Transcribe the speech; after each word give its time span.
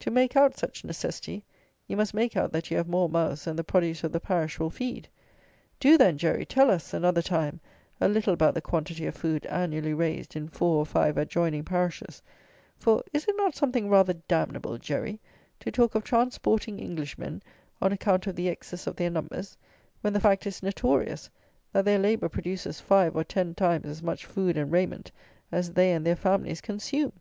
To 0.00 0.10
make 0.10 0.36
out 0.36 0.54
such 0.54 0.84
necessity, 0.84 1.46
you 1.88 1.96
must 1.96 2.12
make 2.12 2.36
out 2.36 2.52
that 2.52 2.70
you 2.70 2.76
have 2.76 2.90
more 2.90 3.08
mouths 3.08 3.44
than 3.46 3.56
the 3.56 3.64
produce 3.64 4.04
of 4.04 4.12
the 4.12 4.20
parish 4.20 4.60
will 4.60 4.68
feed. 4.68 5.08
Do 5.80 5.96
then, 5.96 6.18
Jerry, 6.18 6.44
tell 6.44 6.70
us, 6.70 6.92
another 6.92 7.22
time, 7.22 7.58
a 7.98 8.06
little 8.06 8.34
about 8.34 8.52
the 8.52 8.60
quantity 8.60 9.06
of 9.06 9.14
food 9.16 9.46
annually 9.46 9.94
raised 9.94 10.36
in 10.36 10.48
four 10.50 10.76
or 10.76 10.84
five 10.84 11.16
adjoining 11.16 11.64
parishes; 11.64 12.20
for, 12.76 13.02
is 13.14 13.24
it 13.24 13.34
not 13.38 13.54
something 13.54 13.88
rather 13.88 14.12
damnable, 14.28 14.76
Jerry, 14.76 15.18
to 15.60 15.72
talk 15.72 15.94
of 15.94 16.04
transporting 16.04 16.78
Englishmen, 16.78 17.42
on 17.80 17.92
account 17.92 18.26
of 18.26 18.36
the 18.36 18.50
excess 18.50 18.86
of 18.86 18.96
their 18.96 19.08
numbers, 19.08 19.56
when 20.02 20.12
the 20.12 20.20
fact 20.20 20.46
is 20.46 20.62
notorious 20.62 21.30
that 21.72 21.86
their 21.86 21.98
labour 21.98 22.28
produces 22.28 22.78
five 22.78 23.16
or 23.16 23.24
ten 23.24 23.54
times 23.54 23.86
as 23.86 24.02
much 24.02 24.26
food 24.26 24.58
and 24.58 24.70
raiment 24.70 25.10
as 25.50 25.72
they 25.72 25.94
and 25.94 26.04
their 26.06 26.14
families 26.14 26.60
consume! 26.60 27.14